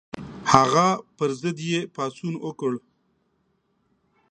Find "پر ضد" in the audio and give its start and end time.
1.17-1.57